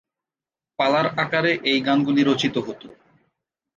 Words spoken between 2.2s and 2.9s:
রচিত হত।